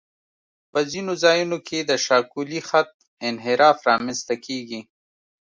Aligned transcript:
په 0.71 0.79
ځینو 0.91 1.13
ځایونو 1.23 1.57
کې 1.67 1.79
د 1.81 1.91
شاقولي 2.05 2.61
خط 2.69 2.91
انحراف 3.27 3.77
رامنځته 3.89 4.35
کیږي 4.45 4.81